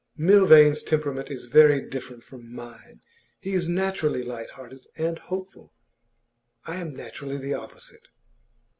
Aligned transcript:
'Milvain's 0.17 0.81
temperament 0.81 1.29
is 1.29 1.45
very 1.45 1.79
different 1.79 2.23
from 2.23 2.51
mine. 2.51 3.01
He 3.39 3.53
is 3.53 3.67
naturally 3.69 4.23
light 4.23 4.49
hearted 4.49 4.87
and 4.97 5.19
hopeful; 5.19 5.75
I 6.65 6.77
am 6.77 6.95
naturally 6.95 7.37
the 7.37 7.53
opposite. 7.53 8.07